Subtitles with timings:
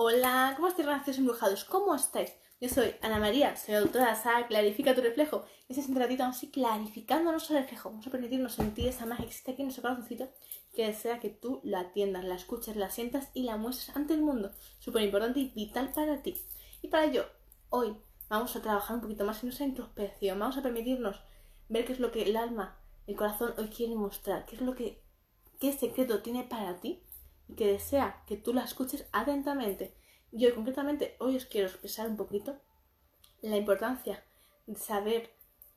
[0.00, 1.64] Hola, ¿cómo estáis, graciosos embrujados?
[1.64, 2.32] ¿Cómo estáis?
[2.60, 5.44] Yo soy Ana María, soy autora de Clarifica tu reflejo.
[5.66, 7.90] Y este es un ratito así clarificando nuestro reflejo.
[7.90, 10.28] Vamos a permitirnos sentir esa magia que existe aquí en nuestro corazoncito
[10.72, 14.22] que desea que tú la atiendas, la escuches, la sientas y la muestres ante el
[14.22, 14.52] mundo.
[14.78, 16.36] Súper importante y vital para ti.
[16.80, 17.26] Y para ello,
[17.68, 17.96] hoy
[18.28, 20.38] vamos a trabajar un poquito más en nuestra introspección.
[20.38, 21.20] Vamos a permitirnos
[21.68, 22.78] ver qué es lo que el alma,
[23.08, 25.02] el corazón hoy quiere mostrar, qué es lo que,
[25.58, 27.02] qué secreto tiene para ti
[27.48, 29.94] y que desea que tú la escuches atentamente.
[30.30, 32.60] Yo concretamente hoy os quiero expresar un poquito
[33.40, 34.22] la importancia
[34.66, 35.32] de saber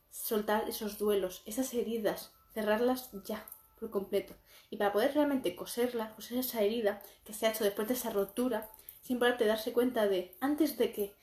[0.10, 3.48] soltar esos duelos, esas heridas, cerrarlas ya
[3.80, 4.36] por completo.
[4.70, 8.10] Y para poder realmente coserla, coser esa herida que se ha hecho después de esa
[8.10, 8.70] rotura,
[9.02, 11.16] sin poderte darse cuenta de, antes de que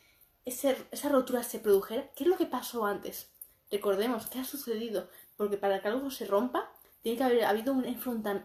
[0.44, 3.30] esa rotura se produjera, ¿qué es lo que pasó antes?
[3.70, 7.84] Recordemos qué ha sucedido, porque para que algo se rompa, tiene que haber habido un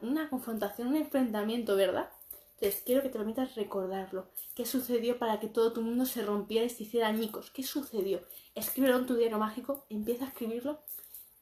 [0.02, 2.10] una confrontación, un enfrentamiento, ¿verdad?
[2.56, 4.30] Entonces, quiero que te permitas recordarlo.
[4.56, 7.52] ¿Qué sucedió para que todo tu mundo se rompiera y se hiciera añicos?
[7.52, 8.22] ¿Qué sucedió?
[8.56, 10.80] Escríbelo en tu diario mágico, empieza a escribirlo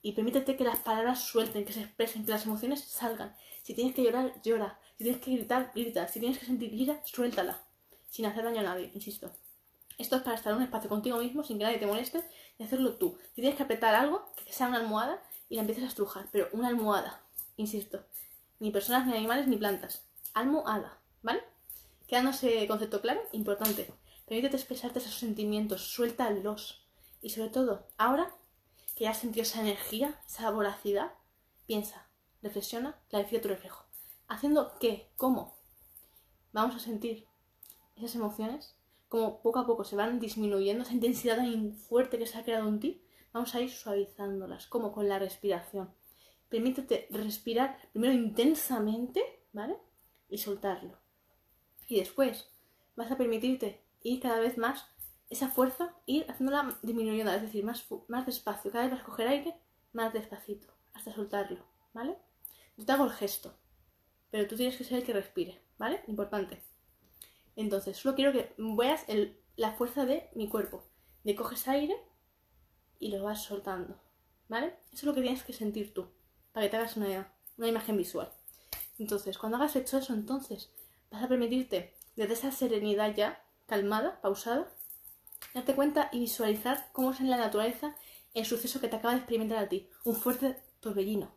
[0.02, 3.36] y permítete que las palabras suelten, que se expresen, que las emociones salgan.
[3.61, 4.80] Si tienes que llorar, llora.
[4.97, 6.08] Si tienes que gritar, grita.
[6.08, 7.61] Si tienes que sentir ira, suéltala.
[8.09, 9.31] Sin hacer daño a nadie, insisto.
[9.97, 12.23] Esto es para estar en un espacio contigo mismo sin que nadie te moleste
[12.58, 13.17] y hacerlo tú.
[13.36, 15.21] Si tienes que apretar algo, que sea una almohada,
[15.52, 17.25] y la empieces a estrujar, pero una almohada,
[17.57, 18.05] insisto.
[18.59, 20.08] Ni personas, ni animales, ni plantas.
[20.33, 21.43] Almohada, ¿vale?
[22.08, 23.93] Quedándose concepto claro, importante.
[24.25, 26.88] Permítete expresarte esos sentimientos, suéltalos.
[27.21, 28.33] Y sobre todo, ahora
[28.95, 31.11] que ya has sentido esa energía, esa voracidad,
[31.67, 32.08] piensa,
[32.41, 33.83] reflexiona, clarifica tu reflejo.
[34.30, 35.11] ¿Haciendo qué?
[35.17, 35.58] ¿Cómo?
[36.53, 37.27] Vamos a sentir
[37.97, 38.77] esas emociones,
[39.09, 42.69] como poco a poco se van disminuyendo, esa intensidad tan fuerte que se ha creado
[42.69, 45.93] en ti, vamos a ir suavizándolas, como con la respiración.
[46.49, 49.21] Permítete respirar primero intensamente,
[49.53, 49.77] ¿vale?
[50.29, 50.97] Y soltarlo.
[51.87, 52.49] Y después
[52.95, 54.85] vas a permitirte ir cada vez más
[55.29, 58.71] esa fuerza, ir haciéndola disminuyendo, es decir, más, más despacio.
[58.71, 59.55] Cada vez vas a coger aire
[59.93, 62.17] más despacito, hasta soltarlo, ¿vale?
[62.77, 63.53] Yo te hago el gesto,
[64.30, 66.03] pero tú tienes que ser el que respire, ¿vale?
[66.08, 66.61] Importante.
[67.55, 69.05] Entonces, solo quiero que veas
[69.55, 70.83] la fuerza de mi cuerpo.
[71.23, 71.95] De coges aire
[73.02, 74.00] y lo vas soltando.
[74.48, 74.78] ¿Vale?
[74.94, 76.08] Eso es lo que tienes que sentir tú,
[76.54, 78.32] para que te hagas una, una imagen visual.
[79.00, 80.72] Entonces, cuando hagas hecho eso, entonces
[81.10, 84.70] vas a permitirte, desde esa serenidad ya, calmada, pausada,
[85.54, 87.95] darte cuenta y visualizar cómo es en la naturaleza
[88.34, 89.89] el suceso que te acaba de experimentar a ti.
[90.04, 91.32] Un fuerte torbellino.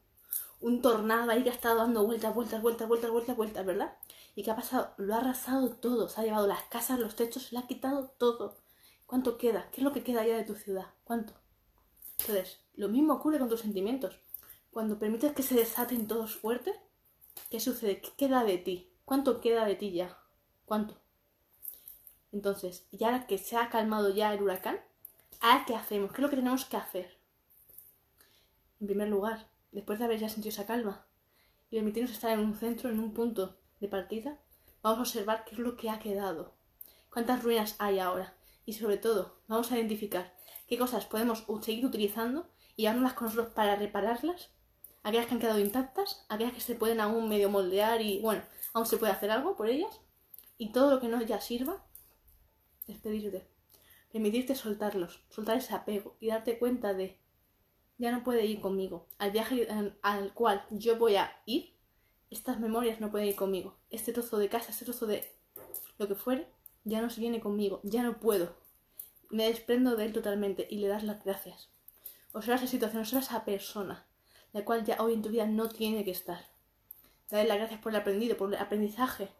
[0.60, 3.96] Un tornado ahí que ha estado dando vueltas, vueltas, vueltas, vueltas, vueltas, vueltas, ¿verdad?
[4.34, 6.08] Y que ha pasado, lo ha arrasado todo.
[6.08, 8.58] Se ha llevado las casas, los techos, se le ha quitado todo.
[9.06, 9.68] ¿Cuánto queda?
[9.70, 10.86] ¿Qué es lo que queda ya de tu ciudad?
[11.04, 11.34] ¿Cuánto?
[12.18, 14.18] Entonces, lo mismo ocurre con tus sentimientos.
[14.70, 16.74] Cuando permites que se desaten todos fuertes,
[17.50, 18.00] ¿qué sucede?
[18.00, 18.92] ¿Qué queda de ti?
[19.04, 20.18] ¿Cuánto queda de ti ya?
[20.64, 20.96] ¿Cuánto?
[22.32, 24.80] Entonces, ya que se ha calmado ya el huracán,
[25.40, 26.10] ¿a qué hacemos?
[26.10, 27.16] ¿Qué es lo que tenemos que hacer?
[28.80, 31.06] En primer lugar, después de haber ya sentido esa calma
[31.70, 34.40] y permitirnos estar en un centro, en un punto de partida,
[34.82, 36.54] vamos a observar qué es lo que ha quedado,
[37.10, 38.34] cuántas ruinas hay ahora
[38.66, 40.34] y sobre todo vamos a identificar
[40.66, 44.50] qué cosas podemos seguir utilizando y llevárnoslas con nosotros para repararlas,
[45.02, 48.42] aquellas que han quedado intactas, aquellas que se pueden aún medio moldear y bueno,
[48.72, 50.00] aún se puede hacer algo por ellas,
[50.58, 51.84] y todo lo que no ya sirva,
[52.86, 53.46] despedirte,
[54.12, 57.20] permitirte soltarlos, soltar ese apego y darte cuenta de
[57.98, 59.68] ya no puede ir conmigo, al viaje
[60.02, 61.76] al cual yo voy a ir,
[62.30, 65.24] estas memorias no pueden ir conmigo, este trozo de casa, este trozo de
[65.98, 66.48] lo que fuere,
[66.84, 68.56] ya no se viene conmigo, ya no puedo,
[69.30, 71.70] me desprendo de él totalmente y le das las gracias.
[72.32, 74.06] Observa esa situación, observa esa persona,
[74.52, 76.50] la cual ya hoy en tu vida no tiene que estar.
[77.30, 79.30] Dale las gracias por el aprendido, por el aprendizaje,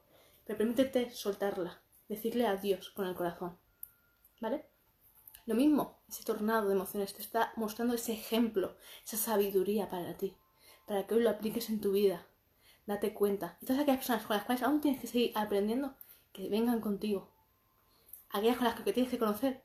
[0.45, 3.59] pero permítete soltarla, decirle adiós con el corazón.
[4.41, 4.67] ¿Vale?
[5.47, 10.37] Lo mismo, ese tornado de emociones te está mostrando ese ejemplo, esa sabiduría para ti,
[10.87, 12.27] para que hoy lo apliques en tu vida.
[12.87, 13.59] Date cuenta.
[13.61, 15.97] Y todas aquellas personas con las cuales aún tienes que seguir aprendiendo,
[16.33, 17.34] que vengan contigo.
[18.35, 19.63] Aquellas con las que tienes que conocer,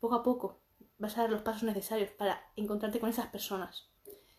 [0.00, 0.60] poco a poco
[0.98, 3.88] vas a dar los pasos necesarios para encontrarte con esas personas.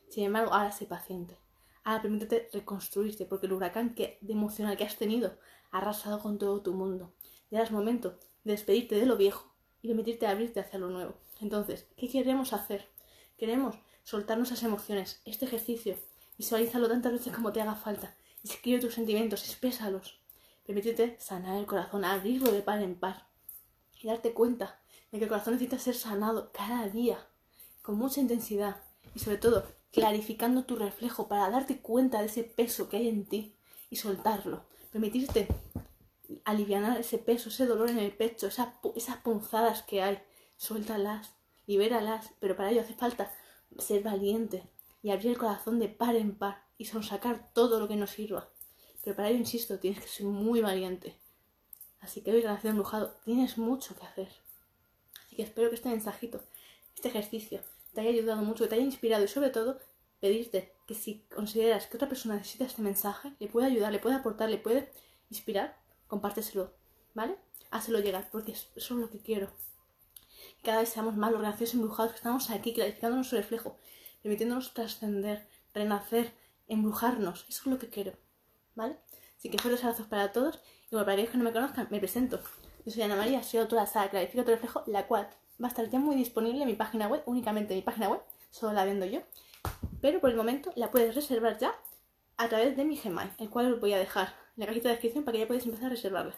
[0.10, 1.40] Sin embargo, ahora sé paciente.
[1.84, 5.40] Ahora permítete reconstruirte, porque el huracán que, de emocional que has tenido
[5.72, 7.16] ha arrasado con todo tu mundo.
[7.50, 9.52] Ya es momento de despedirte de lo viejo
[9.82, 11.16] y permitirte abrirte hacia lo nuevo.
[11.42, 12.88] Entonces, ¿qué queremos hacer?
[13.40, 15.24] Queremos soltar nuestras emociones.
[15.26, 15.98] Este ejercicio,
[16.38, 18.16] visualízalo tantas veces como te haga falta.
[18.44, 20.22] Escribe tus sentimientos, exprésalos.
[20.64, 23.26] Permítete sanar el corazón, abrirlo de par en par
[24.02, 24.80] y darte cuenta
[25.12, 27.28] de que el corazón necesita ser sanado cada día,
[27.82, 28.84] con mucha intensidad
[29.16, 33.26] y sobre todo clarificando tu reflejo para darte cuenta de ese peso que hay en
[33.26, 33.56] ti
[33.90, 35.48] y soltarlo, permitirte
[36.44, 40.20] aliviar ese peso, ese dolor en el pecho, esas punzadas que hay.
[40.58, 41.36] Suéltalas,
[41.68, 43.32] libéralas, pero para ello hace falta
[43.78, 44.64] ser valiente
[45.04, 48.50] y abrir el corazón de par en par y sonsacar todo lo que nos sirva.
[49.04, 51.16] Pero para ello, insisto, tienes que ser muy valiente.
[52.00, 54.30] Así que hoy, Relación Embrujado, tienes mucho que hacer.
[55.26, 56.44] Así que espero que este mensajito,
[56.96, 57.62] este ejercicio,
[57.94, 59.80] te haya ayudado mucho, que te haya inspirado y sobre todo
[60.20, 64.16] pedirte que si consideras que otra persona necesita este mensaje, le puede ayudar, le puede
[64.16, 64.92] aportar, le puede
[65.30, 65.78] inspirar,
[66.08, 66.74] compárteselo,
[67.14, 67.36] ¿vale?
[67.72, 69.50] Hazlo llegar, porque eso es lo que quiero.
[70.64, 73.78] Cada vez seamos más los graciosos embrujados que estamos aquí, clarificando nuestro reflejo,
[74.22, 76.34] permitiéndonos trascender, renacer,
[76.68, 77.46] embrujarnos.
[77.50, 78.14] Eso es lo que quiero,
[78.76, 78.98] ¿vale?
[79.38, 80.60] Así que fuertes abrazos para todos.
[80.90, 82.40] Bueno, para aquellos que no me conozcan, me presento.
[82.86, 85.28] Yo soy Ana María, soy autora de Sala Clarifica tu reflejo, la cual
[85.62, 88.22] va a estar ya muy disponible en mi página web, únicamente en mi página web,
[88.52, 89.20] solo la vendo yo.
[90.00, 91.76] Pero por el momento la puedes reservar ya
[92.38, 94.94] a través de mi Gmail, el cual os voy a dejar en la cajita de
[94.94, 96.36] descripción para que ya podáis empezar a reservarla.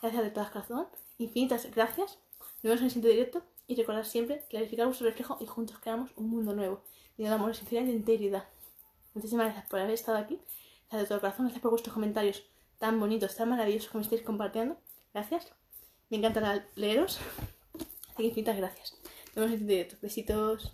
[0.00, 0.86] Gracias de todas corazón,
[1.18, 2.20] infinitas gracias.
[2.38, 6.12] Nos vemos en el siguiente directo y recordad siempre clarificar vuestro reflejo y juntos creamos
[6.14, 6.84] un mundo nuevo,
[7.16, 8.44] lleno de amor, sinceridad y integridad.
[9.14, 10.38] Muchísimas gracias por haber estado aquí.
[10.82, 12.44] Gracias de todo corazón, gracias por vuestros comentarios
[12.78, 14.76] tan bonitos, tan maravillosos me estáis compartiendo.
[15.12, 15.52] Gracias.
[16.10, 17.18] Me encanta leeros.
[18.08, 18.94] Así que infinitas gracias.
[19.34, 19.96] Nos vemos en directo.
[20.00, 20.72] Besitos.